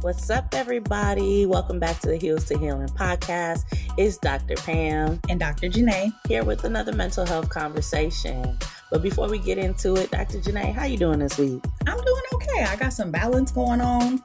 [0.00, 1.44] What's up, everybody?
[1.44, 3.64] Welcome back to the Hues to Healing podcast.
[3.98, 4.54] It's Dr.
[4.54, 5.68] Pam and Dr.
[5.68, 8.56] Janai here with another mental health conversation.
[8.90, 10.38] But before we get into it, Dr.
[10.38, 11.62] Janai, how you doing this week?
[11.86, 12.64] I'm doing okay.
[12.64, 14.22] I got some balance going on.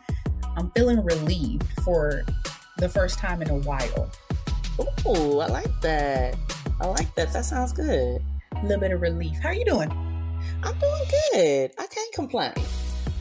[0.55, 2.23] I'm feeling relieved for
[2.77, 4.11] the first time in a while.
[5.07, 6.35] Ooh, I like that.
[6.79, 7.33] I like that.
[7.33, 8.23] That sounds good.
[8.55, 9.37] A little bit of relief.
[9.39, 9.91] How are you doing?
[10.63, 11.71] I'm doing good.
[11.77, 12.53] I can't complain.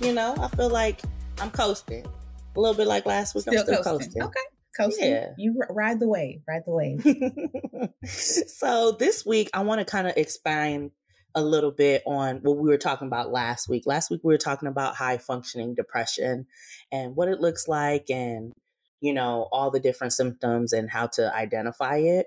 [0.00, 1.00] You know, I feel like
[1.42, 2.06] I'm coasting.
[2.54, 3.42] A little bit like last week.
[3.42, 3.98] Still, I'm still coasting.
[3.98, 4.22] coasting.
[4.22, 4.40] Okay.
[4.78, 5.10] Coasting.
[5.10, 5.28] Yeah.
[5.36, 6.40] You ride the wave.
[6.48, 7.90] Ride the wave.
[8.08, 10.92] so this week I want to kind of expand
[11.34, 13.82] a little bit on what we were talking about last week.
[13.86, 16.46] Last week we were talking about high functioning depression
[16.92, 18.52] and what it looks like and
[19.00, 22.26] you know all the different symptoms and how to identify it.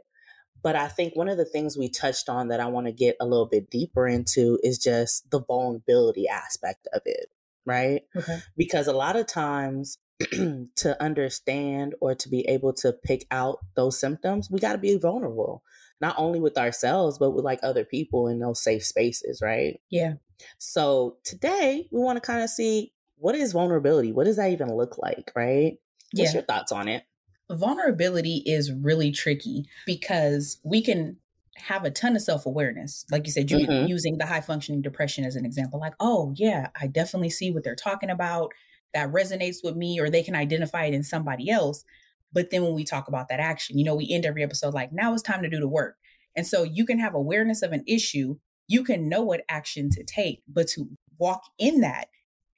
[0.61, 3.15] But I think one of the things we touched on that I want to get
[3.21, 7.27] a little bit deeper into is just the vulnerability aspect of it,
[7.65, 8.01] right?
[8.15, 8.39] Okay.
[8.57, 9.97] Because a lot of times
[10.75, 14.97] to understand or to be able to pick out those symptoms, we got to be
[14.97, 15.63] vulnerable,
[15.99, 19.79] not only with ourselves, but with like other people in those safe spaces, right?
[19.89, 20.13] Yeah.
[20.57, 24.11] So today we want to kind of see what is vulnerability?
[24.11, 25.77] What does that even look like, right?
[26.13, 26.39] What's yeah.
[26.39, 27.03] your thoughts on it?
[27.49, 31.17] Vulnerability is really tricky because we can
[31.55, 33.05] have a ton of self awareness.
[33.11, 33.87] Like you said, you're mm-hmm.
[33.87, 35.79] using the high functioning depression as an example.
[35.79, 38.51] Like, oh, yeah, I definitely see what they're talking about
[38.93, 41.83] that resonates with me or they can identify it in somebody else.
[42.31, 44.91] But then when we talk about that action, you know, we end every episode like,
[44.91, 45.95] now it's time to do the work.
[46.35, 50.03] And so you can have awareness of an issue, you can know what action to
[50.03, 52.07] take, but to walk in that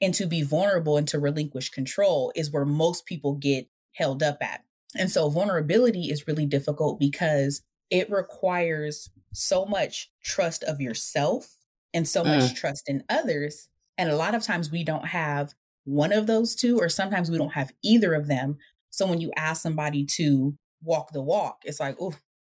[0.01, 4.37] and to be vulnerable and to relinquish control is where most people get held up
[4.41, 4.63] at.
[4.95, 11.55] And so vulnerability is really difficult because it requires so much trust of yourself
[11.93, 12.55] and so much mm.
[12.55, 13.69] trust in others.
[13.97, 15.53] And a lot of times we don't have
[15.85, 18.57] one of those two, or sometimes we don't have either of them.
[18.89, 22.13] So when you ask somebody to walk the walk, it's like, oh,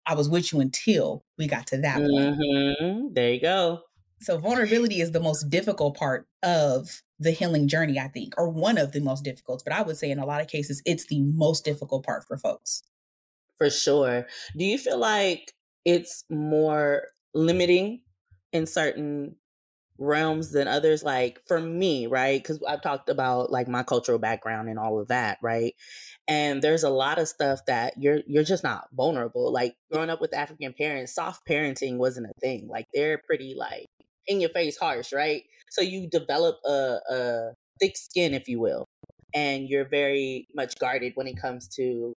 [0.06, 2.84] I was with you until we got to that mm-hmm.
[2.84, 3.16] point.
[3.16, 3.81] There you go.
[4.22, 8.78] So vulnerability is the most difficult part of the healing journey, I think, or one
[8.78, 9.63] of the most difficult.
[9.63, 12.38] But I would say in a lot of cases, it's the most difficult part for
[12.38, 12.81] folks.
[13.57, 14.28] For sure.
[14.56, 15.53] Do you feel like
[15.85, 18.01] it's more limiting
[18.53, 19.35] in certain
[19.97, 21.03] realms than others?
[21.03, 25.07] Like for me right because i've talked about like my cultural background and all of
[25.09, 25.73] that right?
[26.28, 29.51] And there's a lot of stuff that you're you're just not vulnerable.
[29.51, 32.67] Like growing up with african parents soft parenting wasn't a thing.
[32.69, 33.88] Like they're pretty like
[34.28, 35.44] in your face harsh right?
[35.72, 38.85] So you develop a, a thick skin if you will
[39.34, 42.13] and you're very much guarded when it comes to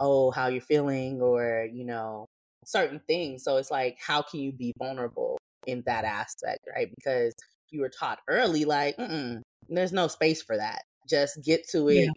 [0.00, 2.26] oh how you're feeling or you know
[2.64, 6.88] certain things so it's like how can you be vulnerable in that aspect, right?
[6.96, 7.34] Because
[7.68, 8.96] you were taught early, like,
[9.68, 10.82] there's no space for that.
[11.08, 11.94] Just get to it.
[11.94, 12.10] Yeah.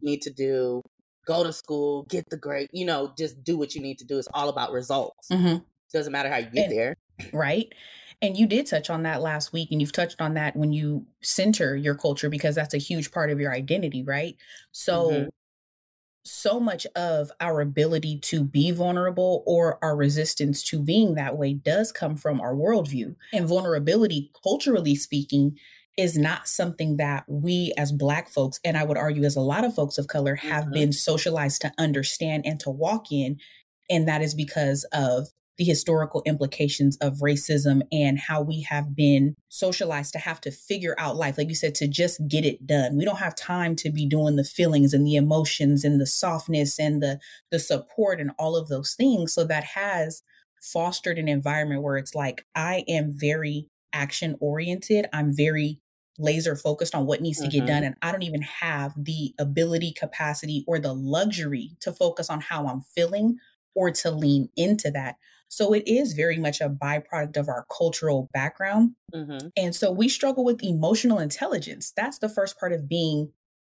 [0.00, 0.82] You need to do,
[1.26, 4.18] go to school, get the grade, you know, just do what you need to do.
[4.18, 5.28] It's all about results.
[5.32, 5.58] Mm-hmm.
[5.92, 6.94] Doesn't matter how you get and, there.
[7.32, 7.72] Right.
[8.20, 11.06] And you did touch on that last week, and you've touched on that when you
[11.22, 14.36] center your culture because that's a huge part of your identity, right?
[14.72, 15.28] So, mm-hmm
[16.26, 21.54] so much of our ability to be vulnerable or our resistance to being that way
[21.54, 23.14] does come from our worldview.
[23.32, 25.56] And vulnerability, culturally speaking,
[25.96, 29.64] is not something that we as Black folks, and I would argue as a lot
[29.64, 30.72] of folks of color, have mm-hmm.
[30.74, 33.38] been socialized to understand and to walk in.
[33.88, 35.28] And that is because of
[35.58, 40.94] the historical implications of racism and how we have been socialized to have to figure
[40.98, 41.38] out life.
[41.38, 42.96] Like you said, to just get it done.
[42.96, 46.78] We don't have time to be doing the feelings and the emotions and the softness
[46.78, 47.18] and the,
[47.50, 49.32] the support and all of those things.
[49.32, 50.22] So that has
[50.60, 55.06] fostered an environment where it's like, I am very action oriented.
[55.12, 55.80] I'm very
[56.18, 57.58] laser focused on what needs to mm-hmm.
[57.58, 57.84] get done.
[57.84, 62.66] And I don't even have the ability, capacity, or the luxury to focus on how
[62.66, 63.38] I'm feeling
[63.74, 65.16] or to lean into that.
[65.48, 68.92] So it is very much a byproduct of our cultural background.
[69.14, 69.48] Mm-hmm.
[69.56, 71.92] And so we struggle with emotional intelligence.
[71.96, 73.32] That's the first part of being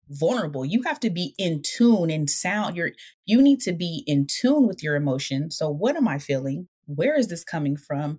[0.08, 0.64] vulnerable.
[0.64, 2.76] You have to be in tune and sound.
[2.76, 2.92] You're
[3.26, 5.50] you need to be in tune with your emotion.
[5.50, 6.68] So what am I feeling?
[6.86, 8.18] Where is this coming from?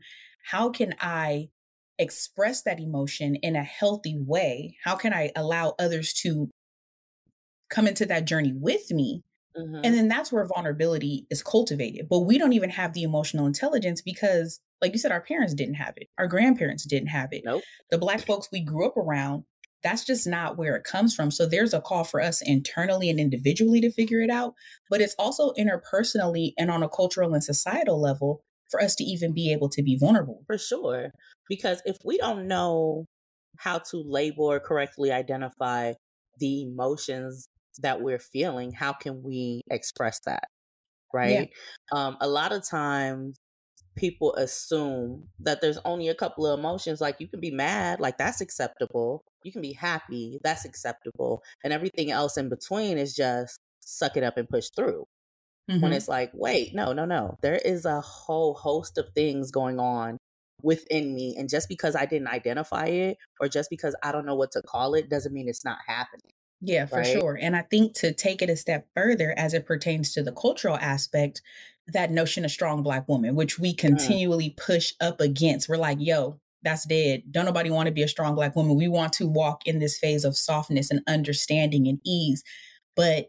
[0.52, 1.50] How can I
[1.98, 4.78] express that emotion in a healthy way?
[4.84, 6.50] How can I allow others to
[7.70, 9.24] come into that journey with me
[9.58, 9.82] Mm-hmm.
[9.84, 12.08] And then that's where vulnerability is cultivated.
[12.10, 15.76] But we don't even have the emotional intelligence because, like you said, our parents didn't
[15.76, 16.08] have it.
[16.18, 17.42] Our grandparents didn't have it.
[17.46, 17.64] Nope.
[17.90, 19.44] The Black folks we grew up around,
[19.84, 21.32] that's just not where it comes from.
[21.32, 24.54] So there's a call for us internally and individually to figure it out.
[24.90, 29.34] But it's also interpersonally and on a cultural and societal level for us to even
[29.34, 30.44] be able to be vulnerable.
[30.46, 31.10] For sure.
[31.48, 33.06] Because if we don't know
[33.58, 35.94] how to label or correctly identify
[36.38, 37.48] the emotions
[37.82, 40.44] that we're feeling, how can we express that?
[41.14, 41.32] Right.
[41.32, 41.46] Yeah.
[41.92, 43.38] Um, a lot of times
[43.96, 47.02] people assume that there's only a couple of emotions.
[47.02, 49.24] Like you can be mad, like that's acceptable.
[49.44, 51.42] You can be happy, that's acceptable.
[51.64, 55.06] And everything else in between is just suck it up and push through.
[55.70, 55.82] Mm-hmm.
[55.82, 57.38] When it's like, wait, no, no, no.
[57.42, 60.18] There is a whole host of things going on
[60.64, 61.36] within me.
[61.38, 64.62] And just because I didn't identify it or just because I don't know what to
[64.62, 66.32] call it doesn't mean it's not happening.
[66.62, 67.08] Yeah, for right?
[67.08, 67.38] sure.
[67.42, 70.78] And I think to take it a step further as it pertains to the cultural
[70.78, 71.42] aspect,
[71.88, 73.78] that notion of strong black woman, which we mm.
[73.78, 74.58] continually mm.
[74.58, 75.70] push up against.
[75.70, 77.24] We're like, yo, that's dead.
[77.32, 78.76] Don't nobody want to be a strong black woman.
[78.76, 82.44] We want to walk in this phase of softness and understanding and ease.
[82.96, 83.28] But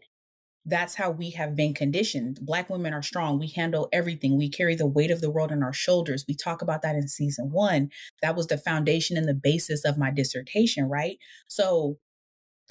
[0.65, 2.39] that's how we have been conditioned.
[2.41, 3.39] Black women are strong.
[3.39, 4.37] We handle everything.
[4.37, 6.25] We carry the weight of the world on our shoulders.
[6.27, 7.89] We talk about that in season one.
[8.21, 11.17] That was the foundation and the basis of my dissertation, right?
[11.47, 11.97] So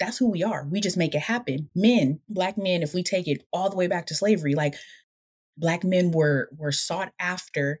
[0.01, 0.67] that's who we are.
[0.69, 1.69] We just make it happen.
[1.75, 4.73] Men, black men, if we take it all the way back to slavery, like
[5.57, 7.79] black men were were sought after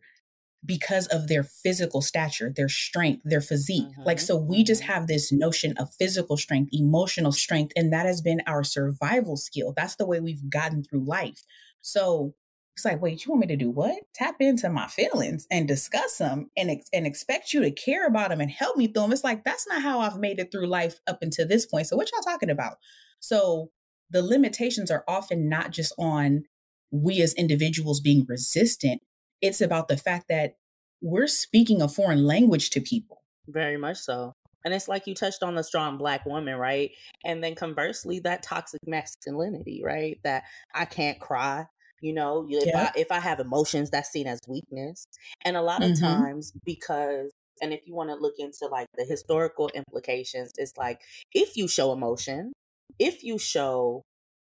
[0.63, 3.87] because of their physical stature, their strength, their physique.
[3.87, 4.03] Mm-hmm.
[4.03, 4.91] Like, so we just mm-hmm.
[4.91, 9.73] have this notion of physical strength, emotional strength, and that has been our survival skill.
[9.75, 11.41] That's the way we've gotten through life.
[11.81, 12.35] So
[12.81, 13.95] it's like, wait, you want me to do what?
[14.15, 18.29] Tap into my feelings and discuss them and, ex- and expect you to care about
[18.29, 19.11] them and help me through them.
[19.11, 21.85] It's like, that's not how I've made it through life up until this point.
[21.85, 22.77] So what y'all talking about?
[23.19, 23.69] So
[24.09, 26.45] the limitations are often not just on
[26.89, 29.01] we as individuals being resistant,
[29.41, 30.55] it's about the fact that
[31.01, 33.21] we're speaking a foreign language to people.
[33.47, 34.33] Very much so.
[34.65, 36.91] And it's like you touched on the strong black woman, right?
[37.23, 40.19] And then conversely, that toxic masculinity, right?
[40.23, 40.43] That
[40.73, 41.67] I can't cry.
[42.01, 42.91] You know, if yeah.
[42.95, 45.05] I if I have emotions, that's seen as weakness.
[45.45, 46.05] And a lot of mm-hmm.
[46.05, 47.31] times because
[47.61, 51.01] and if you want to look into like the historical implications, it's like
[51.33, 52.53] if you show emotion,
[52.99, 54.03] if you show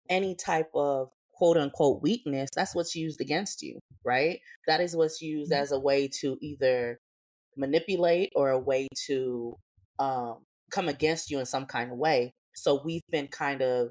[0.10, 4.40] any type of quote unquote weakness, that's what's used against you, right?
[4.68, 5.62] That is what's used mm-hmm.
[5.62, 7.00] as a way to either
[7.58, 9.56] manipulate or a way to
[10.00, 10.38] um,
[10.72, 12.34] come against you in some kind of way.
[12.54, 13.90] So we've been kind of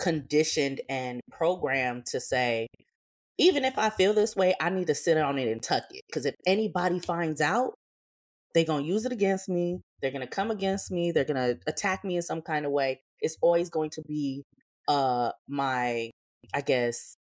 [0.00, 2.66] conditioned and programmed to say,
[3.38, 6.02] even if I feel this way, I need to sit on it and tuck it.
[6.08, 7.74] Because if anybody finds out,
[8.54, 9.80] they're going to use it against me.
[10.00, 11.10] They're going to come against me.
[11.10, 13.00] They're going to attack me in some kind of way.
[13.20, 14.42] It's always going to be
[14.86, 16.10] uh my
[16.52, 17.16] I guess,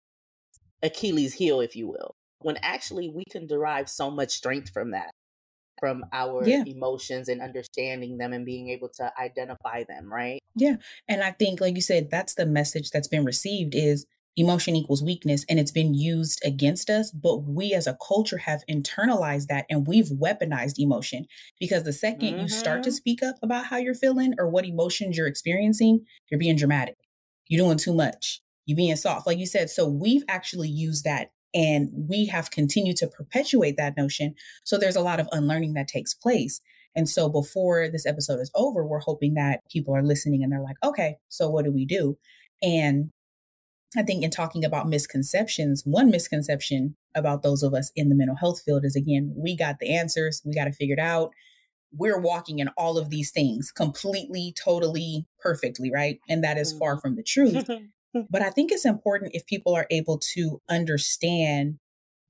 [0.82, 5.10] Achilles heel, if you will, when actually we can derive so much strength from that,
[5.80, 6.64] from our yeah.
[6.66, 10.40] emotions and understanding them and being able to identify them, right?
[10.54, 10.76] Yeah.
[11.08, 15.02] And I think, like you said, that's the message that's been received is emotion equals
[15.02, 19.66] weakness and it's been used against us but we as a culture have internalized that
[19.68, 21.26] and we've weaponized emotion
[21.58, 22.40] because the 2nd mm-hmm.
[22.42, 22.94] you start to mm-hmm.
[22.94, 26.94] speak up about how you're feeling or what emotions you're experiencing you're being dramatic
[27.48, 29.70] you're doing too much you're being soft, like you said.
[29.70, 34.36] So we've actually used that and we have continued to perpetuate that notion.
[34.62, 36.60] So there's a lot of unlearning that takes place.
[36.94, 40.62] And so before this episode is over, we're hoping that people are listening and they're
[40.62, 42.16] like, okay, so what do we do?
[42.62, 43.10] And
[43.96, 48.36] I think in talking about misconceptions, one misconception about those of us in the mental
[48.36, 51.32] health field is again, we got the answers, we got it figured out.
[51.90, 56.20] We're walking in all of these things completely, totally, perfectly, right?
[56.28, 57.00] And that is far mm-hmm.
[57.00, 57.68] from the truth.
[58.16, 58.26] Mm-hmm.
[58.30, 61.78] But I think it's important if people are able to understand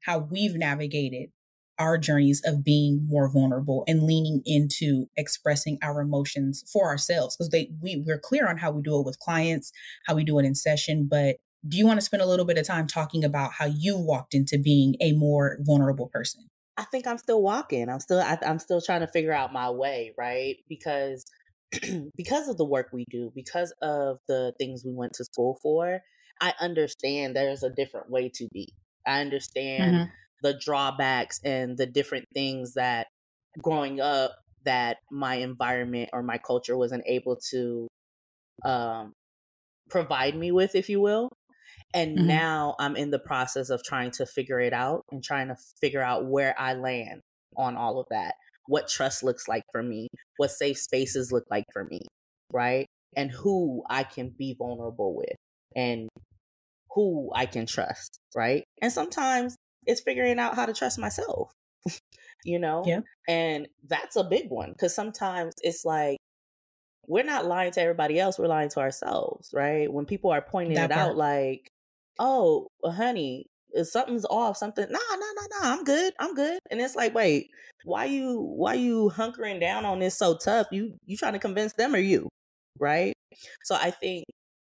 [0.05, 1.31] how we've navigated
[1.79, 7.51] our journeys of being more vulnerable and leaning into expressing our emotions for ourselves because
[7.51, 9.71] they we, we're clear on how we do it with clients
[10.07, 12.59] how we do it in session but do you want to spend a little bit
[12.59, 16.49] of time talking about how you walked into being a more vulnerable person?
[16.77, 19.69] I think i'm still walking i'm still I, i'm still trying to figure out my
[19.71, 20.57] way right?
[20.69, 21.25] Because
[22.17, 26.01] because of the work we do, because of the things we went to school for,
[26.41, 28.69] I understand there's a different way to be.
[29.07, 30.05] I understand mm-hmm.
[30.43, 33.09] the drawbacks and the different things that
[33.61, 34.33] growing up
[34.65, 37.89] that my environment or my culture wasn't able to
[38.65, 39.13] um,
[39.89, 41.31] provide me with, if you will.
[41.95, 42.27] And mm-hmm.
[42.27, 46.03] now I'm in the process of trying to figure it out and trying to figure
[46.03, 47.23] out where I land
[47.57, 48.35] on all of that
[48.69, 52.03] what trust looks like for me, what safe spaces look like for me,
[52.53, 52.87] right?
[53.17, 55.35] And who I can be vulnerable with
[55.75, 56.09] and
[56.91, 58.65] who I can trust, right?
[58.83, 59.57] And sometimes
[59.87, 61.51] it's figuring out how to trust myself,
[62.45, 62.85] you know?
[62.87, 63.01] Yeah.
[63.27, 66.19] And that's a big one because sometimes it's like,
[67.07, 69.91] we're not lying to everybody else, we're lying to ourselves, right?
[69.91, 71.11] When people are pointing that it part.
[71.13, 71.71] out, like,
[72.19, 73.47] oh, honey,
[73.83, 76.59] something's off, something, nah, nah, nah, nah, I'm good, I'm good.
[76.71, 77.51] And it's like, wait,
[77.85, 80.69] why you why you hunkering down on this so tough?
[80.73, 82.29] You you trying to convince them or you?
[82.79, 83.13] right?
[83.65, 84.25] So I think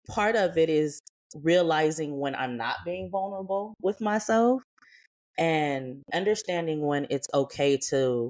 [0.07, 0.99] part of it is
[1.35, 4.61] realizing when I'm not being vulnerable with myself
[5.37, 8.29] and understanding when it's okay to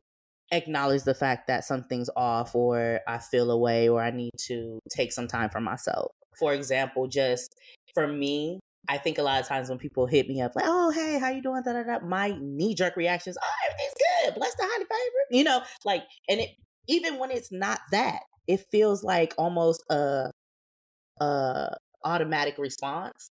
[0.52, 5.12] acknowledge the fact that something's off or I feel away or I need to take
[5.12, 6.12] some time for myself.
[6.38, 7.56] For example, just
[7.94, 8.60] for me,
[8.90, 11.30] I think a lot of times when people hit me up like, "Oh, hey, how
[11.30, 13.94] you doing?" Da, da, da, my knee jerk reactions, "Oh, everything's
[14.26, 14.36] good.
[14.36, 16.50] Bless the highly favorite." You know, like, and it
[16.88, 20.32] even when it's not that, it feels like almost a
[21.22, 23.30] a automatic response.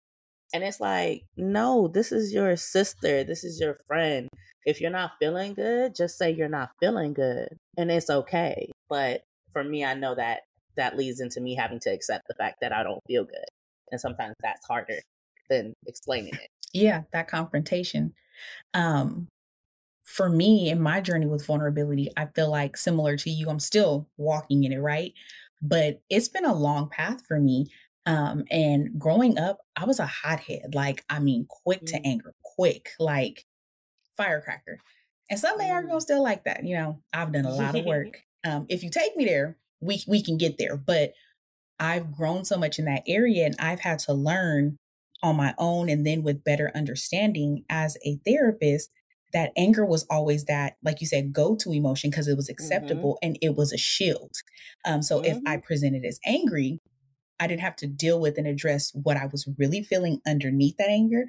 [0.55, 3.25] And it's like, no, this is your sister.
[3.25, 4.28] This is your friend.
[4.67, 8.71] If you're not feeling good, just say you're not feeling good and it's okay.
[8.88, 10.40] But for me, I know that
[10.76, 13.45] that leads into me having to accept the fact that I don't feel good.
[13.90, 15.00] And sometimes that's harder
[15.49, 16.50] than explaining it.
[16.73, 18.12] Yeah, that confrontation.
[18.75, 19.28] Um,
[20.05, 24.09] for me in my journey with vulnerability, I feel like similar to you, I'm still
[24.17, 25.12] walking in it, right?
[25.61, 27.67] But it's been a long path for me.
[28.07, 30.75] Um, and growing up, I was a hothead.
[30.75, 32.07] Like, I mean, quick to mm.
[32.07, 33.45] anger, quick, like
[34.17, 34.78] firecracker.
[35.31, 36.02] And some may argue I'm mm.
[36.02, 36.64] still like that.
[36.64, 38.23] You know, I've done a lot of work.
[38.47, 40.76] Um, if you take me there, we we can get there.
[40.76, 41.12] But
[41.78, 44.78] I've grown so much in that area, and I've had to learn
[45.22, 48.90] on my own, and then with better understanding as a therapist,
[49.32, 52.52] that anger was always that, like you said, go to emotion because it was mm-hmm.
[52.52, 53.28] acceptable mm-hmm.
[53.28, 54.37] and it was a shield.
[54.87, 55.26] Um, so mm-hmm.
[55.26, 55.66] if I mm-hmm.
[55.66, 56.80] presented as angry,
[57.40, 60.88] I didn't have to deal with and address what I was really feeling underneath that
[60.88, 61.26] anger.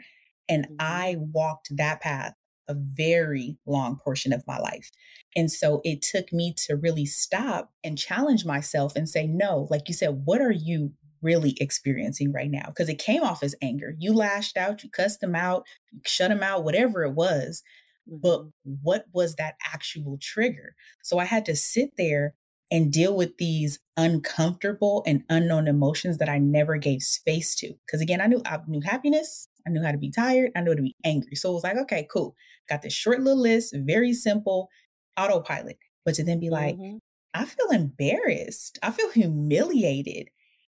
[0.48, 0.75] And mm-hmm.
[0.79, 2.34] I walked that path
[2.67, 4.91] a very long portion of my life.
[5.36, 9.88] And so it took me to really stop and challenge myself and say, no, like
[9.88, 12.66] you said, what are you really experiencing right now?
[12.68, 13.96] Because it came off as anger.
[13.98, 17.64] You lashed out, you cussed them out, you shut them out, whatever it was.
[18.08, 18.74] But mm-hmm.
[18.82, 20.76] what was that actual trigger?
[21.04, 22.36] So I had to sit there
[22.72, 27.74] and deal with these uncomfortable and unknown emotions that I never gave space to.
[27.86, 30.72] Because again, I knew I knew happiness, I knew how to be tired, I knew
[30.72, 31.36] how to be angry.
[31.36, 32.36] So it was like, okay, cool.
[32.70, 34.70] Got this short little list, very simple,
[35.18, 35.78] autopilot.
[36.06, 36.98] But to then be like, mm-hmm.
[37.34, 38.80] I feel embarrassed.
[38.82, 40.30] I feel humiliated.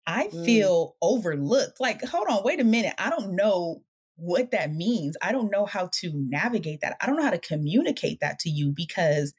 [0.07, 0.45] I mm.
[0.45, 1.79] feel overlooked.
[1.79, 2.93] Like, hold on, wait a minute.
[2.97, 3.83] I don't know
[4.15, 5.17] what that means.
[5.21, 6.97] I don't know how to navigate that.
[7.01, 9.33] I don't know how to communicate that to you because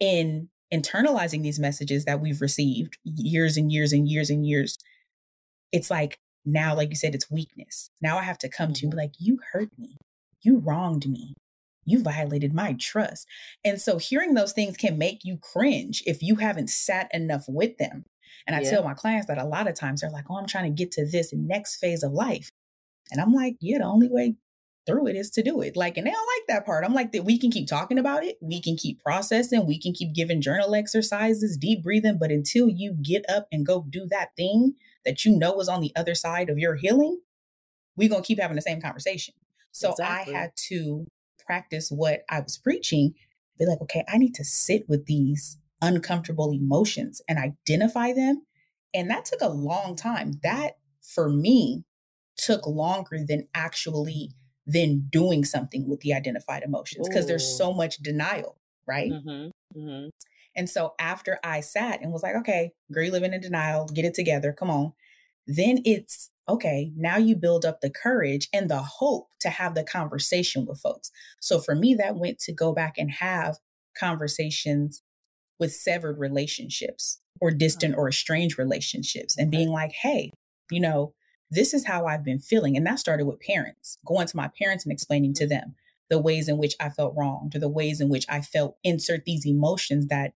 [0.00, 4.76] in internalizing these messages that we've received years and years and years and years,
[5.72, 7.90] it's like now, like you said, it's weakness.
[8.02, 9.96] Now I have to come to you and be like, you hurt me.
[10.42, 11.34] You wronged me.
[11.86, 13.26] You violated my trust.
[13.64, 17.78] And so hearing those things can make you cringe if you haven't sat enough with
[17.78, 18.04] them.
[18.46, 18.70] And I yeah.
[18.70, 20.92] tell my clients that a lot of times they're like, oh, I'm trying to get
[20.92, 22.50] to this next phase of life.
[23.10, 24.36] And I'm like, yeah, the only way
[24.86, 25.76] through it is to do it.
[25.76, 26.84] Like, and they don't like that part.
[26.84, 28.36] I'm like, that we can keep talking about it.
[28.40, 29.66] We can keep processing.
[29.66, 32.18] We can keep giving journal exercises, deep breathing.
[32.18, 35.80] But until you get up and go do that thing that you know is on
[35.80, 37.20] the other side of your healing,
[37.96, 39.34] we're going to keep having the same conversation.
[39.72, 40.34] So exactly.
[40.34, 41.06] I had to
[41.44, 43.14] practice what I was preaching,
[43.58, 48.46] be like, okay, I need to sit with these uncomfortable emotions and identify them.
[48.94, 50.40] And that took a long time.
[50.42, 51.84] That for me
[52.36, 54.30] took longer than actually
[54.66, 58.56] then doing something with the identified emotions because there's so much denial,
[58.88, 59.12] right?
[59.12, 60.08] Mm-hmm, mm-hmm.
[60.56, 64.04] And so after I sat and was like, okay, girl, you living in denial, get
[64.04, 64.92] it together, come on.
[65.46, 69.84] Then it's okay, now you build up the courage and the hope to have the
[69.84, 71.10] conversation with folks.
[71.40, 73.56] So for me, that went to go back and have
[73.98, 75.02] conversations
[75.58, 80.30] with severed relationships or distant or estranged relationships and being like, hey,
[80.70, 81.12] you know,
[81.50, 82.76] this is how I've been feeling.
[82.76, 85.50] And that started with parents, going to my parents and explaining to mm-hmm.
[85.50, 85.74] them
[86.10, 89.24] the ways in which I felt wronged or the ways in which I felt insert
[89.24, 90.32] these emotions that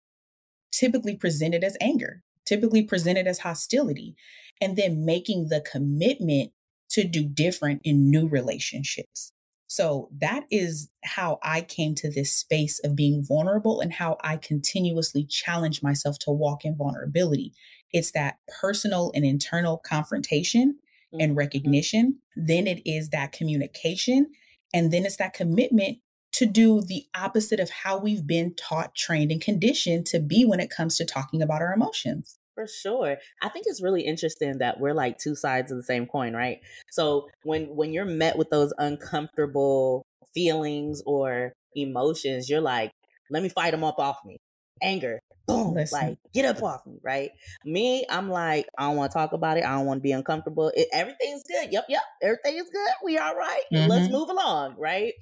[0.72, 4.16] typically presented as anger, typically presented as hostility,
[4.62, 6.52] and then making the commitment
[6.92, 9.34] to do different in new relationships.
[9.68, 14.38] So that is how I came to this space of being vulnerable and how I
[14.38, 17.54] continuously challenge myself to walk in vulnerability.
[17.92, 20.78] It's that personal and internal confrontation
[21.12, 21.38] and mm-hmm.
[21.38, 22.20] recognition.
[22.36, 24.28] Then it is that communication.
[24.74, 26.00] And then it's that commitment
[26.34, 30.60] to do the opposite of how we've been taught, trained, and conditioned to be when
[30.60, 32.38] it comes to talking about our emotions.
[32.58, 33.18] For sure.
[33.44, 36.58] I think it's really interesting that we're like two sides of the same coin, right?
[36.90, 42.90] So when when you're met with those uncomfortable feelings or emotions, you're like,
[43.30, 44.38] let me fight them up off me.
[44.82, 46.00] Anger, boom, Listen.
[46.00, 47.30] like get up off me, right?
[47.64, 49.64] Me, I'm like, I don't want to talk about it.
[49.64, 50.72] I don't want to be uncomfortable.
[50.74, 51.72] It, everything's good.
[51.72, 52.02] Yep, yep.
[52.24, 52.90] Everything is good.
[53.04, 53.62] We all right.
[53.72, 53.88] mm-hmm.
[53.88, 55.14] Let's move along, right?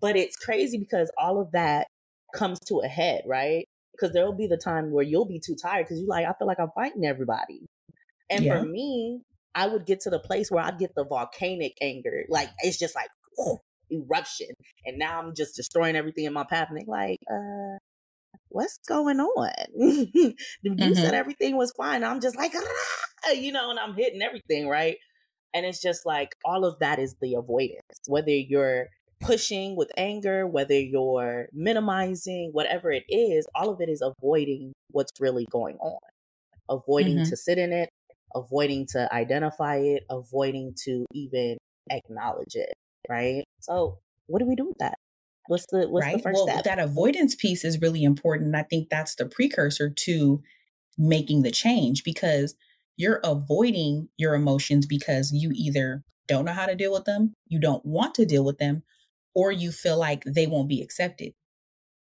[0.00, 1.86] But it's crazy because all of that
[2.34, 3.68] comes to a head, right?
[3.94, 6.32] Because there will be the time where you'll be too tired because you're like, I
[6.38, 7.66] feel like I'm fighting everybody.
[8.28, 8.58] And yeah.
[8.58, 9.20] for me,
[9.54, 12.24] I would get to the place where I'd get the volcanic anger.
[12.28, 13.60] Like it's just like whoa,
[13.90, 14.48] eruption.
[14.84, 16.68] And now I'm just destroying everything in my path.
[16.70, 17.78] And they're like, uh,
[18.48, 19.50] what's going on?
[19.76, 20.34] you
[20.66, 20.94] mm-hmm.
[20.94, 22.04] said everything was fine.
[22.04, 24.96] I'm just like, ah, you know, and I'm hitting everything, right?
[25.52, 27.82] And it's just like all of that is the avoidance.
[28.08, 28.88] Whether you're
[29.24, 35.12] pushing with anger, whether you're minimizing, whatever it is, all of it is avoiding what's
[35.20, 35.98] really going on,
[36.68, 37.30] avoiding mm-hmm.
[37.30, 37.88] to sit in it,
[38.34, 41.56] avoiding to identify it, avoiding to even
[41.90, 42.74] acknowledge it,
[43.08, 43.44] right?
[43.60, 44.94] So, what do we do with that?
[45.46, 46.16] What's the what's right?
[46.16, 46.64] the first well, step?
[46.64, 48.54] That avoidance piece is really important.
[48.54, 50.42] I think that's the precursor to
[50.96, 52.54] making the change because
[52.96, 57.60] you're avoiding your emotions because you either don't know how to deal with them, you
[57.60, 58.82] don't want to deal with them,
[59.34, 61.32] or you feel like they won't be accepted.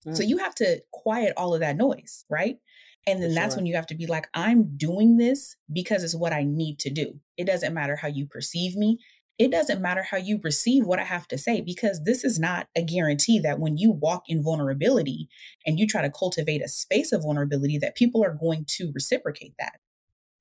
[0.05, 0.15] Mm.
[0.15, 2.57] So you have to quiet all of that noise, right?
[3.05, 3.59] And then For that's sure.
[3.59, 6.89] when you have to be like, I'm doing this because it's what I need to
[6.89, 7.19] do.
[7.37, 8.99] It doesn't matter how you perceive me.
[9.37, 12.67] It doesn't matter how you receive what I have to say, because this is not
[12.75, 15.29] a guarantee that when you walk in vulnerability
[15.65, 19.53] and you try to cultivate a space of vulnerability, that people are going to reciprocate
[19.59, 19.73] that.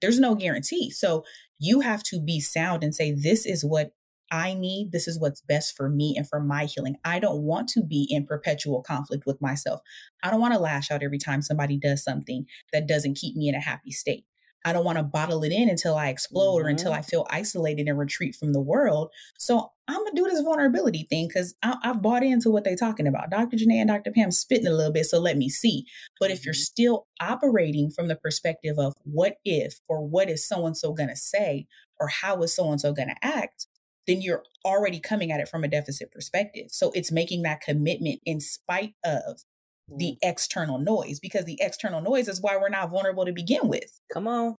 [0.00, 0.90] There's no guarantee.
[0.90, 1.24] So
[1.58, 3.92] you have to be sound and say, This is what
[4.30, 6.96] I need, this is what's best for me and for my healing.
[7.04, 9.80] I don't want to be in perpetual conflict with myself.
[10.22, 13.48] I don't want to lash out every time somebody does something that doesn't keep me
[13.48, 14.24] in a happy state.
[14.66, 16.66] I don't want to bottle it in until I explode mm-hmm.
[16.66, 16.98] or until mm-hmm.
[16.98, 19.12] I feel isolated and retreat from the world.
[19.38, 23.30] So I'm gonna do this vulnerability thing because I've bought into what they're talking about.
[23.30, 23.56] Dr.
[23.56, 24.10] Janai and Dr.
[24.10, 25.84] Pam spitting a little bit, so let me see.
[26.18, 26.60] But if you're mm-hmm.
[26.60, 31.14] still operating from the perspective of what if or what is so and so gonna
[31.14, 31.68] say
[32.00, 33.68] or how is so and so gonna act,
[34.06, 36.66] then you're already coming at it from a deficit perspective.
[36.70, 39.42] So it's making that commitment in spite of
[39.88, 40.18] the mm.
[40.22, 44.00] external noise because the external noise is why we're not vulnerable to begin with.
[44.12, 44.56] Come on.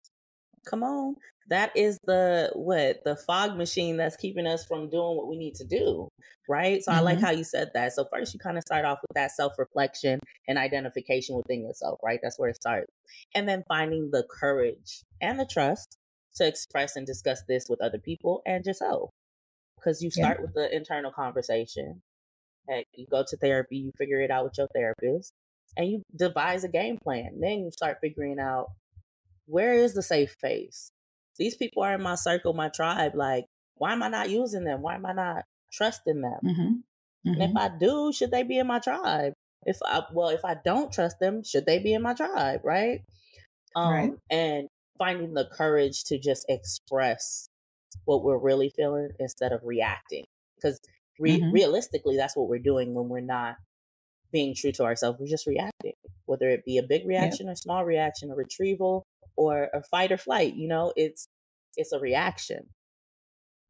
[0.65, 1.15] Come on.
[1.49, 5.55] That is the what the fog machine that's keeping us from doing what we need
[5.55, 6.09] to do.
[6.49, 6.83] Right.
[6.83, 6.99] So mm-hmm.
[6.99, 7.25] I like mm-hmm.
[7.25, 7.93] how you said that.
[7.93, 12.19] So first you kind of start off with that self-reflection and identification within yourself, right?
[12.21, 12.91] That's where it starts.
[13.33, 15.97] And then finding the courage and the trust
[16.35, 19.11] to express and discuss this with other people and yourself
[19.87, 20.41] because you start yeah.
[20.41, 22.01] with the internal conversation.
[22.93, 25.31] You go to therapy, you figure it out with your therapist,
[25.77, 27.39] and you devise a game plan.
[27.39, 28.67] Then you start figuring out
[29.45, 30.91] where is the safe space.
[31.37, 33.13] These people are in my circle, my tribe.
[33.15, 33.45] Like,
[33.75, 34.81] why am I not using them?
[34.81, 36.39] Why am I not trusting them?
[36.43, 36.61] Mm-hmm.
[36.61, 37.29] Mm-hmm.
[37.29, 37.57] And if mm-hmm.
[37.57, 39.31] I do, should they be in my tribe?
[39.63, 42.61] If I well, if I don't trust them, should they be in my tribe?
[42.65, 43.01] Right.
[43.77, 44.11] Um, right.
[44.29, 47.47] And finding the courage to just express
[48.05, 50.25] what we're really feeling instead of reacting.
[50.55, 50.79] Because
[51.19, 51.51] re- mm-hmm.
[51.51, 53.55] realistically, that's what we're doing when we're not
[54.31, 55.19] being true to ourselves.
[55.19, 55.93] We're just reacting,
[56.25, 57.53] whether it be a big reaction yep.
[57.53, 60.55] or small reaction, a retrieval or a fight or flight.
[60.55, 61.27] You know, it's
[61.75, 62.69] it's a reaction.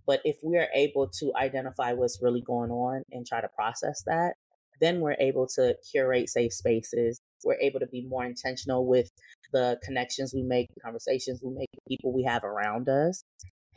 [0.06, 4.02] But if we are able to identify what's really going on and try to process
[4.06, 4.36] that,
[4.80, 7.20] then we're able to curate safe spaces.
[7.44, 9.10] We're able to be more intentional with
[9.52, 13.24] the connections we make, the conversations we make, people we have around us.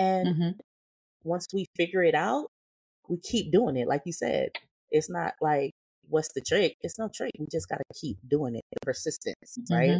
[0.00, 0.50] And mm-hmm.
[1.24, 2.46] once we figure it out,
[3.08, 3.86] we keep doing it.
[3.86, 4.48] Like you said,
[4.90, 5.72] it's not like,
[6.08, 6.76] what's the trick?
[6.80, 7.32] It's no trick.
[7.38, 8.62] We just got to keep doing it.
[8.72, 9.74] The persistence, mm-hmm.
[9.74, 9.98] right?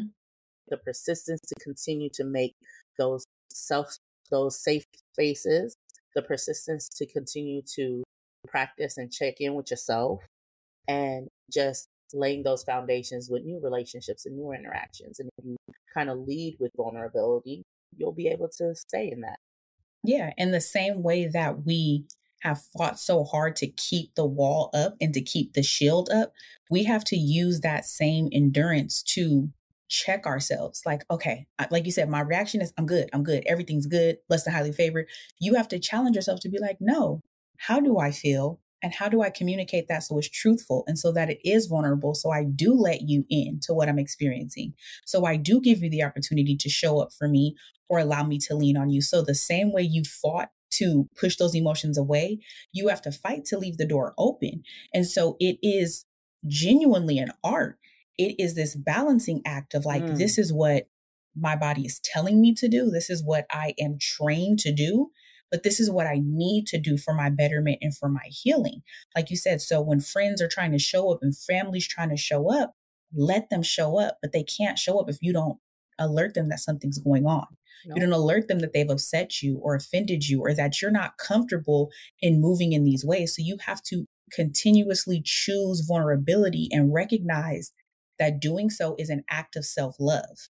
[0.69, 2.55] The persistence to continue to make
[2.99, 3.97] those self,
[4.31, 4.85] those safe
[5.15, 5.77] spaces,
[6.15, 8.03] the persistence to continue to
[8.49, 10.23] practice and check in with yourself
[10.89, 15.21] and just laying those foundations with new relationships and new interactions.
[15.21, 15.57] And if you
[15.93, 17.63] kind of lead with vulnerability,
[17.97, 19.39] you'll be able to stay in that.
[20.03, 20.33] Yeah.
[20.39, 22.07] In the same way that we
[22.41, 26.33] have fought so hard to keep the wall up and to keep the shield up,
[26.71, 29.51] we have to use that same endurance to
[29.89, 30.83] check ourselves.
[30.87, 34.45] Like, okay, like you said, my reaction is I'm good, I'm good, everything's good, less
[34.45, 35.07] than highly favored.
[35.39, 37.21] You have to challenge yourself to be like, no,
[37.59, 38.61] how do I feel?
[38.83, 42.15] And how do I communicate that so it's truthful and so that it is vulnerable?
[42.15, 44.73] So I do let you in to what I'm experiencing.
[45.05, 47.57] So I do give you the opportunity to show up for me
[47.91, 49.03] or allow me to lean on you.
[49.03, 52.39] So the same way you fought to push those emotions away,
[52.73, 54.63] you have to fight to leave the door open.
[54.95, 56.07] And so it is
[56.47, 57.77] genuinely an art.
[58.17, 60.17] It is this balancing act of like, mm.
[60.17, 60.89] this is what
[61.37, 62.91] my body is telling me to do.
[62.91, 65.11] This is what I am trained to do
[65.51, 68.83] but this is what I need to do for my betterment and for my healing.
[69.17, 72.17] Like you said, so when friends are trying to show up and families trying to
[72.17, 72.75] show up,
[73.13, 75.59] let them show up, but they can't show up if you don't
[75.99, 77.47] alert them that something's going on.
[77.85, 81.19] You don't alert them that they've upset you or offended you or that you're not
[81.19, 81.91] comfortable
[82.21, 83.35] in moving in these ways.
[83.35, 87.73] So you have to continuously choose vulnerability and recognize
[88.19, 90.49] that doing so is an act of self love.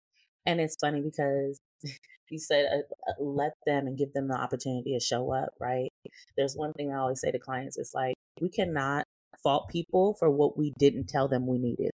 [0.47, 1.61] And it's funny because
[2.31, 5.91] you said uh, uh, let them and give them the opportunity to show up, right?
[6.37, 9.05] There's one thing I always say to clients it's like, we cannot
[9.43, 11.91] fault people for what we didn't tell them we needed.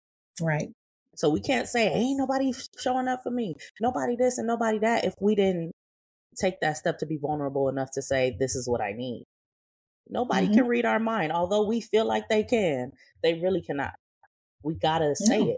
[0.42, 0.70] Right.
[1.20, 5.04] So we can't say, ain't nobody showing up for me, nobody this and nobody that,
[5.04, 5.74] if we didn't
[6.40, 9.26] take that step to be vulnerable enough to say, this is what I need.
[10.08, 10.56] Nobody mm-hmm.
[10.56, 11.34] can read our mind.
[11.34, 13.96] Although we feel like they can, they really cannot.
[14.64, 15.50] We gotta say no.
[15.50, 15.58] it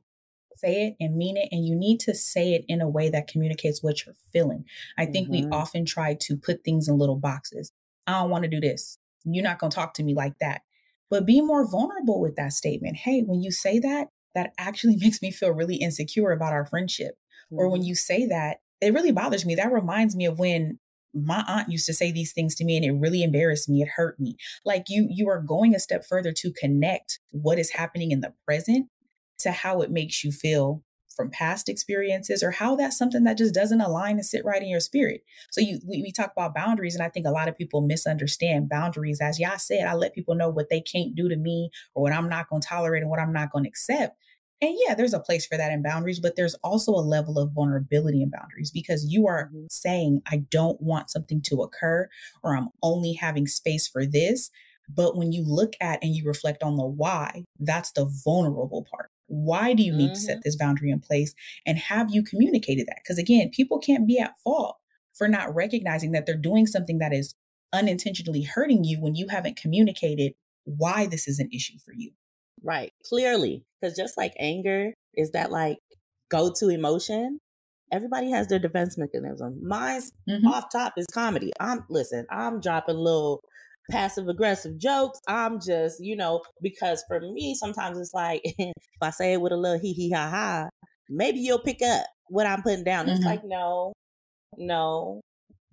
[0.57, 3.27] say it and mean it and you need to say it in a way that
[3.27, 4.65] communicates what you're feeling
[4.99, 5.45] i think mm-hmm.
[5.45, 7.71] we often try to put things in little boxes
[8.05, 10.61] i don't want to do this you're not going to talk to me like that
[11.09, 15.21] but be more vulnerable with that statement hey when you say that that actually makes
[15.21, 17.15] me feel really insecure about our friendship
[17.51, 17.59] mm-hmm.
[17.59, 17.89] or when mm-hmm.
[17.89, 20.79] you say that it really bothers me that reminds me of when
[21.13, 23.89] my aunt used to say these things to me and it really embarrassed me it
[23.95, 28.11] hurt me like you you are going a step further to connect what is happening
[28.11, 28.87] in the present
[29.37, 30.83] to how it makes you feel
[31.15, 34.69] from past experiences or how that's something that just doesn't align and sit right in
[34.69, 35.23] your spirit.
[35.51, 38.69] So you we, we talk about boundaries and I think a lot of people misunderstand
[38.69, 42.03] boundaries as y'all said, I let people know what they can't do to me or
[42.03, 44.17] what I'm not going to tolerate and what I'm not going to accept.
[44.61, 47.51] And yeah, there's a place for that in boundaries, but there's also a level of
[47.51, 49.65] vulnerability in boundaries because you are mm-hmm.
[49.71, 52.07] saying, I don't want something to occur
[52.43, 54.51] or I'm only having space for this.
[54.87, 59.09] But when you look at and you reflect on the why, that's the vulnerable part.
[59.31, 60.13] Why do you need mm-hmm.
[60.13, 60.41] to set mm-hmm.
[60.43, 61.33] this boundary in place?
[61.65, 62.99] And have you communicated that?
[63.01, 64.75] Because again, people can't be at fault
[65.13, 67.35] for not recognizing that they're doing something that is
[67.73, 70.33] unintentionally hurting you when you haven't communicated
[70.65, 72.11] why this is an issue for you.
[72.61, 72.91] Right.
[73.05, 73.63] Clearly.
[73.79, 75.77] Because just like anger is that like
[76.29, 77.39] go to emotion,
[77.91, 79.59] everybody has their defense mechanism.
[79.63, 80.47] Mine's mm-hmm.
[80.47, 81.51] off top is comedy.
[81.59, 83.43] I'm listen, I'm dropping little
[83.89, 85.19] passive aggressive jokes.
[85.27, 89.51] I'm just, you know, because for me, sometimes it's like if I say it with
[89.51, 90.69] a little hee hee ha ha,
[91.09, 93.05] maybe you'll pick up what I'm putting down.
[93.05, 93.15] Mm-hmm.
[93.15, 93.93] It's like, no,
[94.57, 95.21] no,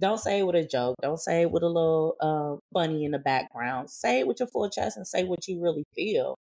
[0.01, 0.97] don't say it with a joke.
[1.03, 3.90] Don't say it with a little uh, funny in the background.
[3.90, 6.37] Say it with your full chest and say what you really feel.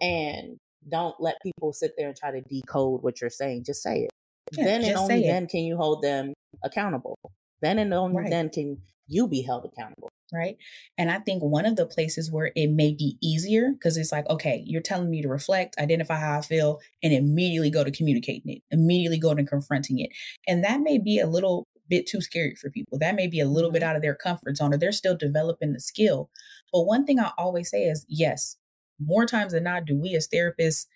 [0.00, 0.56] And
[0.88, 3.64] don't let people sit there and try to decode what you're saying.
[3.64, 4.10] Just say it.
[4.52, 6.32] Yeah, then and only then can you hold them
[6.64, 7.18] accountable.
[7.60, 8.30] Then and only right.
[8.30, 10.56] then can you be held accountable right?
[10.96, 14.28] And I think one of the places where it may be easier because it's like,
[14.28, 18.52] okay, you're telling me to reflect, identify how I feel, and immediately go to communicating
[18.52, 20.10] it, immediately go to confronting it.
[20.46, 22.98] And that may be a little bit too scary for people.
[22.98, 23.90] That may be a little bit mm-hmm.
[23.90, 26.30] out of their comfort zone or they're still developing the skill.
[26.72, 28.56] But one thing I always say is yes,
[29.00, 30.86] more times than not, do we as therapists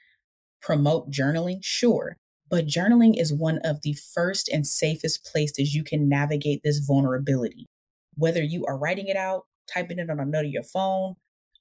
[0.61, 1.59] promote journaling?
[1.63, 2.19] Sure.
[2.51, 7.67] But journaling is one of the first and safest places you can navigate this vulnerability
[8.15, 11.15] whether you are writing it out, typing it on a note of your phone,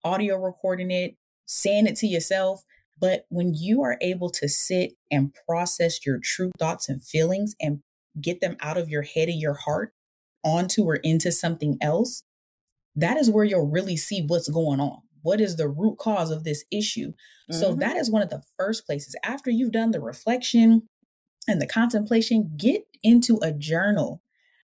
[0.04, 2.64] audio recording it, saying it to yourself.
[3.00, 7.80] But when you are able to sit and process your true thoughts and feelings and
[8.20, 9.94] get them out of your head and your heart
[10.44, 12.24] onto or into something else,
[12.96, 15.00] that is where you'll really see what's going on.
[15.24, 17.10] What is the root cause of this issue?
[17.10, 17.60] Mm-hmm.
[17.60, 19.16] So, that is one of the first places.
[19.24, 20.88] After you've done the reflection
[21.48, 24.22] and the contemplation, get into a journal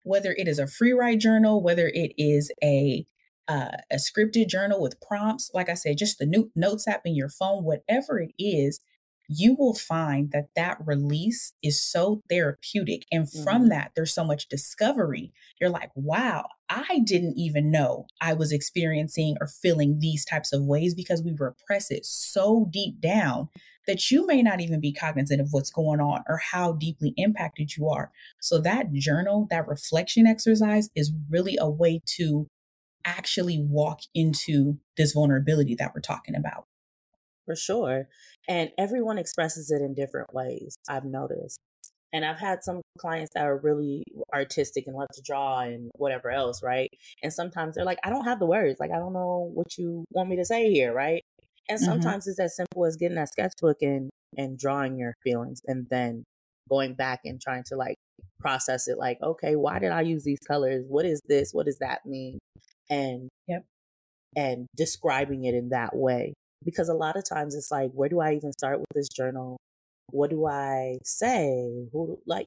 [0.07, 3.05] whether it is a free write journal, whether it is a
[3.49, 7.15] uh, a scripted journal with prompts, like I said, just the new notes app in
[7.15, 8.81] your phone, whatever it is,
[9.29, 13.05] you will find that that release is so therapeutic.
[13.11, 13.43] And mm-hmm.
[13.43, 15.33] from that, there's so much discovery.
[15.61, 20.65] You're like, wow, I didn't even know I was experiencing or feeling these types of
[20.65, 23.49] ways because we repress it so deep down
[23.87, 27.77] that you may not even be cognizant of what's going on or how deeply impacted
[27.77, 28.11] you are.
[28.41, 32.49] So, that journal, that reflection exercise is really a way to
[33.05, 36.67] actually walk into this vulnerability that we're talking about.
[37.47, 38.09] For sure.
[38.49, 41.59] And everyone expresses it in different ways, I've noticed.
[42.13, 46.31] And I've had some clients that are really artistic and love to draw and whatever
[46.31, 46.89] else, right?
[47.23, 48.81] And sometimes they're like, I don't have the words.
[48.81, 51.23] Like, I don't know what you want me to say here, right?
[51.69, 51.85] And mm-hmm.
[51.85, 52.31] sometimes mm-hmm.
[52.31, 56.25] it's as simple as getting that sketchbook and and drawing your feelings and then
[56.69, 57.97] going back and trying to like
[58.39, 60.85] process it like, okay, why did I use these colors?
[60.89, 61.53] What is this?
[61.53, 62.39] What does that mean?
[62.91, 63.65] And yep.
[64.37, 66.35] and describing it in that way.
[66.65, 69.59] Because a lot of times it's like, where do I even start with this journal?
[70.11, 71.89] What do I say?
[71.93, 72.47] Who like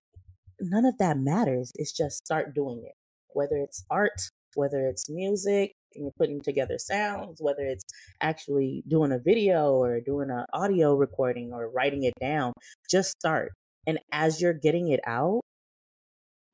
[0.60, 1.72] none of that matters.
[1.76, 2.94] It's just start doing it.
[3.30, 4.20] Whether it's art,
[4.56, 7.84] whether it's music, and you're putting together sounds, whether it's
[8.22, 12.54] actually doing a video or doing an audio recording or writing it down,
[12.90, 13.52] just start.
[13.88, 15.42] And as you're getting it out,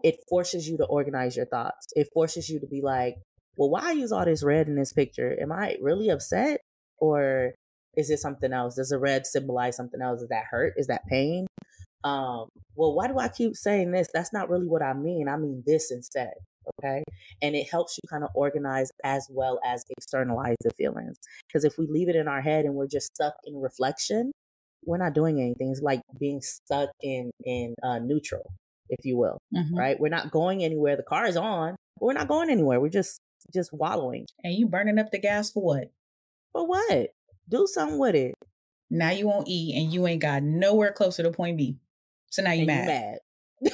[0.03, 1.87] it forces you to organize your thoughts.
[1.95, 3.15] It forces you to be like,
[3.57, 5.35] well, why use all this red in this picture?
[5.41, 6.61] Am I really upset?
[6.99, 7.53] Or
[7.95, 8.75] is it something else?
[8.75, 10.21] Does the red symbolize something else?
[10.21, 10.73] Is that hurt?
[10.77, 11.47] Is that pain?
[12.05, 14.07] um, well, why do I keep saying this?
[14.13, 15.27] That's not really what I mean.
[15.27, 16.33] I mean this instead.
[16.79, 17.03] Okay.
[17.41, 21.17] And it helps you kind of organize as well as externalize the feelings.
[21.47, 24.31] Because if we leave it in our head and we're just stuck in reflection,
[24.85, 25.71] we're not doing anything.
[25.71, 28.51] It's like being stuck in in uh, neutral,
[28.89, 29.39] if you will.
[29.55, 29.75] Mm-hmm.
[29.75, 29.99] Right?
[29.99, 30.95] We're not going anywhere.
[30.95, 31.75] The car is on.
[31.99, 32.79] we're not going anywhere.
[32.79, 33.19] We're just
[33.51, 34.27] just wallowing.
[34.43, 35.91] And you burning up the gas for what?
[36.55, 37.09] For what?
[37.49, 38.33] Do something with it.
[38.89, 41.75] Now you won't eat and you ain't got nowhere closer to point B.
[42.29, 43.19] So now you mad.
[43.61, 43.71] mad.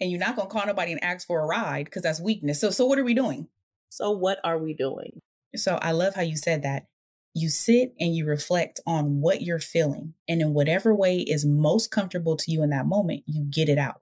[0.00, 2.60] and you're not gonna call nobody and ask for a ride because that's weakness.
[2.60, 3.48] So so what are we doing?
[3.88, 5.20] So what are we doing?
[5.56, 6.86] So I love how you said that.
[7.34, 10.14] You sit and you reflect on what you're feeling.
[10.28, 13.78] And in whatever way is most comfortable to you in that moment, you get it
[13.78, 14.00] out.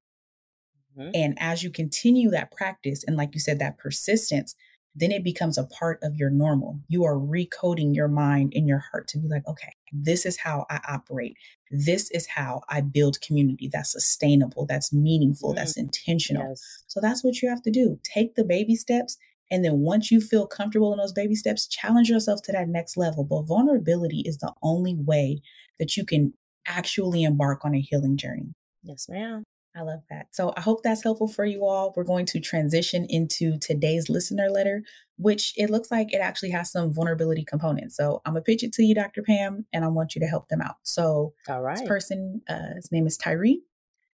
[0.99, 1.11] Mm-hmm.
[1.15, 4.55] And as you continue that practice, and like you said, that persistence,
[4.99, 6.81] then it becomes a part of your normal.
[6.89, 10.67] You are recoding your mind and your heart to be like, okay, this is how
[10.71, 11.37] I operate.
[11.71, 16.51] This is how I build community that's sustainable, that's meaningful, mm that's intentional.
[16.51, 16.85] Yes.
[16.87, 17.99] So that's what you have to do.
[18.05, 19.17] Take the baby steps.
[19.51, 22.97] And then once you feel comfortable in those baby steps, challenge yourself to that next
[22.97, 23.25] level.
[23.25, 25.41] But vulnerability is the only way
[25.79, 26.35] that you can
[26.67, 28.55] actually embark on a healing journey.
[28.83, 29.45] Yes, ma'am.
[29.79, 30.27] I love that.
[30.33, 31.93] So I hope that's helpful for you all.
[31.97, 34.83] We're going to transition into today's listener letter,
[35.19, 37.97] which it looks like it actually has some vulnerability components.
[37.97, 39.23] So I'm gonna pitch it to you, Dr.
[39.23, 40.77] Pam, and I want you to help them out.
[40.83, 41.79] So all right.
[41.79, 43.63] this person, uh, his name is Tyree,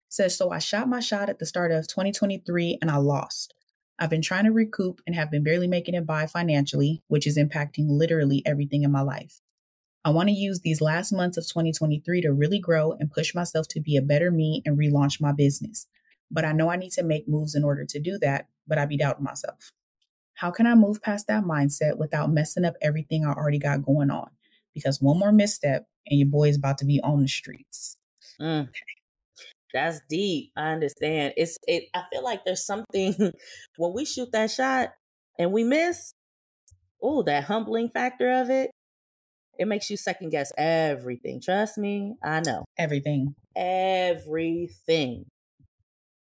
[0.08, 3.54] says, So I shot my shot at the start of 2023 and I lost.
[4.00, 7.38] I've been trying to recoup and have been barely making it by financially, which is
[7.38, 9.41] impacting literally everything in my life.
[10.04, 13.68] I want to use these last months of 2023 to really grow and push myself
[13.68, 15.86] to be a better me and relaunch my business.
[16.30, 18.86] But I know I need to make moves in order to do that, but I
[18.86, 19.70] be doubting myself.
[20.34, 24.10] How can I move past that mindset without messing up everything I already got going
[24.10, 24.30] on?
[24.74, 27.96] Because one more misstep and your boy is about to be on the streets.
[28.40, 28.70] Mm.
[29.72, 30.50] That's deep.
[30.56, 31.34] I understand.
[31.36, 33.14] It's it I feel like there's something
[33.76, 34.90] when we shoot that shot
[35.38, 36.12] and we miss,
[37.00, 38.70] oh, that humbling factor of it
[39.58, 41.40] it makes you second guess everything.
[41.40, 42.64] Trust me, I know.
[42.78, 43.34] Everything.
[43.54, 45.26] Everything.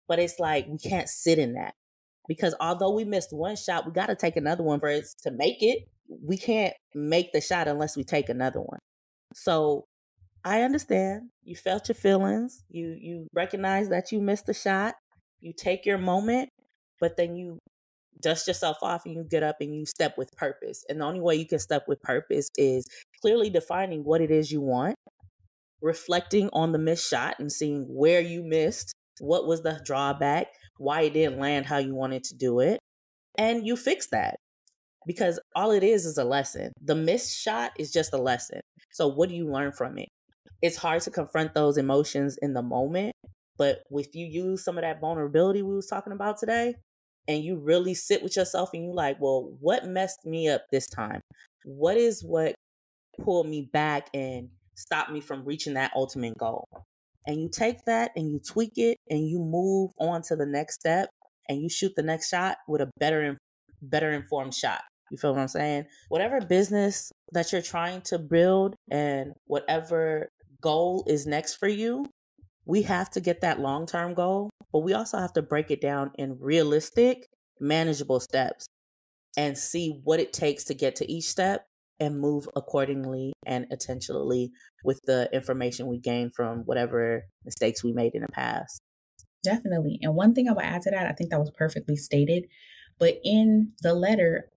[0.08, 1.74] But it's like we can't sit in that
[2.28, 5.32] because although we missed one shot, we got to take another one for it to
[5.32, 5.88] make it.
[6.08, 8.80] We can't make the shot unless we take another one.
[9.34, 9.86] So
[10.44, 11.30] I understand.
[11.44, 12.64] You felt your feelings.
[12.70, 14.96] You you recognize that you missed the shot.
[15.40, 16.50] You take your moment,
[17.00, 17.60] but then you
[18.24, 20.84] dust yourself off and you get up and you step with purpose.
[20.90, 22.86] And the only way you can step with purpose is
[23.22, 24.96] clearly defining what it is you want,
[25.82, 31.02] reflecting on the missed shot and seeing where you missed, what was the drawback, why
[31.02, 32.80] it didn't land how you wanted to do it,
[33.38, 34.38] and you fix that.
[35.06, 36.72] Because all it is is a lesson.
[36.82, 38.62] The missed shot is just a lesson.
[38.94, 40.08] So, what do you learn from it?
[40.62, 43.14] It's hard to confront those emotions in the moment,
[43.58, 46.76] but if you use some of that vulnerability we was talking about today,
[47.28, 50.88] and you really sit with yourself and you like, well, what messed me up this
[50.88, 51.22] time?
[51.64, 52.56] What is what
[53.22, 56.68] pulled me back and stopped me from reaching that ultimate goal?
[57.26, 60.76] And you take that and you tweak it and you move on to the next
[60.76, 61.10] step
[61.48, 63.38] and you shoot the next shot with a better
[63.82, 64.82] better informed shot.
[65.12, 65.86] You feel what I'm saying?
[66.10, 70.30] Whatever business that you're trying to build and whatever
[70.62, 72.06] goal is next for you,
[72.66, 75.82] we have to get that long term goal, but we also have to break it
[75.82, 77.28] down in realistic,
[77.60, 78.66] manageable steps
[79.38, 81.66] and see what it takes to get to each step
[82.00, 84.52] and move accordingly and intentionally
[84.84, 88.80] with the information we gain from whatever mistakes we made in the past.
[89.44, 90.00] Definitely.
[90.02, 92.46] And one thing I would add to that, I think that was perfectly stated.
[93.00, 94.50] But in the letter,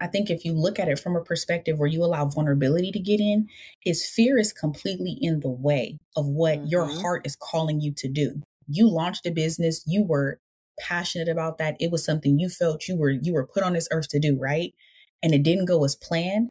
[0.00, 2.98] I think if you look at it from a perspective where you allow vulnerability to
[2.98, 3.48] get in,
[3.86, 6.66] is fear is completely in the way of what mm-hmm.
[6.66, 8.42] your heart is calling you to do.
[8.66, 10.40] You launched a business, you were
[10.78, 11.76] passionate about that.
[11.78, 14.36] It was something you felt you were you were put on this earth to do,
[14.38, 14.74] right?
[15.22, 16.50] And it didn't go as planned.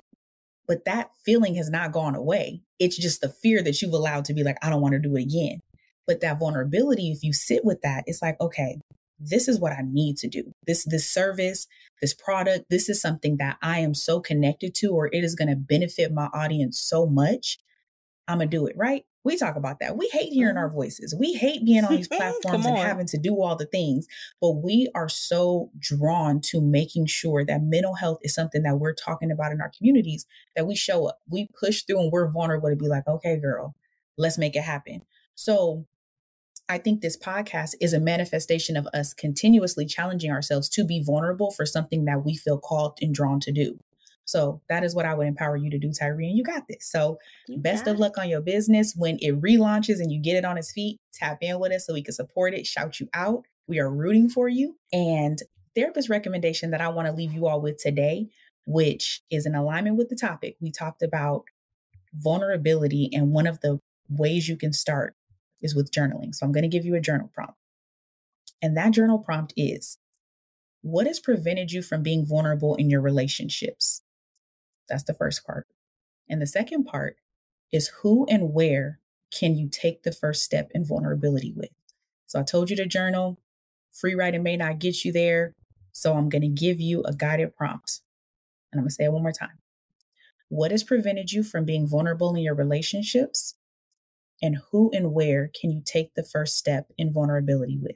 [0.66, 2.62] But that feeling has not gone away.
[2.80, 5.16] It's just the fear that you've allowed to be like, I don't want to do
[5.18, 5.60] it again.
[6.08, 8.80] But that vulnerability, if you sit with that, it's like, okay,
[9.30, 10.54] this is what I need to do.
[10.68, 11.68] This this service,
[12.02, 15.50] this product, this is something that I am so connected to or it is going
[15.50, 17.58] to benefit my audience so much.
[18.28, 19.04] I'm going to do it, right?
[19.26, 19.98] We talk about that.
[19.98, 20.76] We hate hearing our mm-hmm.
[20.76, 21.16] voices.
[21.18, 24.08] We hate being on these platforms and having to do all the things,
[24.42, 28.94] but we are so drawn to making sure that mental health is something that we're
[28.94, 31.20] talking about in our communities, that we show up.
[31.30, 33.76] We push through and we're vulnerable to be like, okay, girl,
[34.18, 35.02] let's make it happen.
[35.36, 35.86] So
[36.70, 41.52] I think this podcast is a manifestation of us continuously challenging ourselves to be vulnerable
[41.52, 43.80] for something that we feel called and drawn to do.
[44.26, 46.30] So that is what I would empower you to do, Tyree.
[46.30, 46.90] And you got this.
[46.90, 48.94] So you best of luck on your business.
[48.96, 51.94] When it relaunches and you get it on its feet, tap in with us so
[51.94, 53.44] we can support it, shout you out.
[53.68, 54.78] We are rooting for you.
[54.94, 55.40] And
[55.76, 58.30] therapist recommendation that I want to leave you all with today,
[58.66, 60.56] which is in alignment with the topic.
[60.62, 61.44] We talked about
[62.14, 65.16] vulnerability, and one of the ways you can start
[65.64, 66.36] is with journaling.
[66.36, 67.56] So I'm going to give you a journal prompt.
[68.62, 69.98] And that journal prompt is
[70.82, 74.04] what has prevented you from being vulnerable in your relationships?
[74.90, 75.66] That's the first part.
[76.30, 77.16] And the second part
[77.72, 79.00] is who and where
[79.38, 81.72] can you take the first step in vulnerability with?
[82.28, 83.40] So I told you to journal.
[83.92, 85.54] Free writing may not get you there.
[85.92, 88.02] So I'm going to give you a guided prompt.
[88.72, 89.60] And I'm going to say it one more time.
[90.50, 93.56] What has prevented you from being vulnerable in your relationships?
[94.44, 97.96] And who and where can you take the first step in vulnerability with?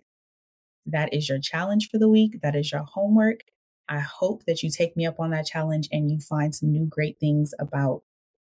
[0.85, 2.39] That is your challenge for the week.
[2.41, 3.41] That is your homework.
[3.89, 6.85] I hope that you take me up on that challenge and you find some new
[6.85, 8.03] great things about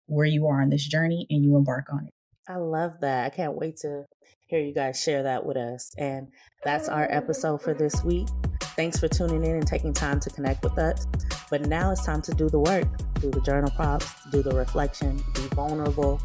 [0.07, 2.13] where you are on this journey and you embark on it.
[2.49, 3.25] I love that.
[3.25, 4.05] I can't wait to
[4.47, 5.93] hear you guys share that with us.
[5.99, 6.27] And
[6.63, 8.27] that's our episode for this week.
[8.75, 11.05] Thanks for tuning in and taking time to connect with us.
[11.51, 12.87] But now it's time to do the work,
[13.19, 16.19] do the journal prompts, do the reflection, be vulnerable,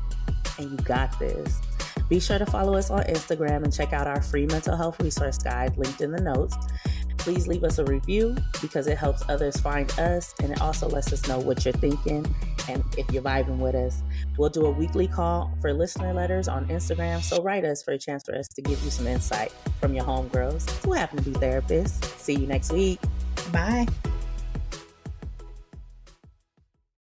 [0.59, 1.61] and you got this.
[2.09, 5.39] Be sure to follow us on Instagram and check out our free mental health resource
[5.39, 6.57] guide linked in the notes.
[7.19, 11.13] Please leave us a review because it helps others find us and it also lets
[11.13, 12.25] us know what you're thinking
[12.69, 14.03] and if you're vibing with us.
[14.39, 17.99] We'll do a weekly call for listener letters on Instagram, so write us for a
[17.99, 21.33] chance for us to give you some insight from your homegirls who happen to be
[21.33, 22.05] therapists.
[22.19, 23.01] See you next week.
[23.53, 23.87] Bye.